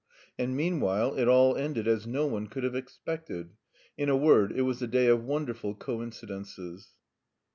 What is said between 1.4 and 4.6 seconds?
ended as no one could have expected. In a word,